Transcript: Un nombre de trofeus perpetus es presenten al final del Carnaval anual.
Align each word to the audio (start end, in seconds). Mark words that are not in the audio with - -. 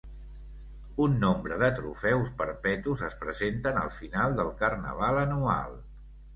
Un 1.03 1.17
nombre 1.23 1.59
de 1.65 1.69
trofeus 1.81 2.33
perpetus 2.41 3.05
es 3.11 3.19
presenten 3.27 3.79
al 3.85 3.95
final 4.01 4.37
del 4.43 4.53
Carnaval 4.65 5.25
anual. 5.29 5.81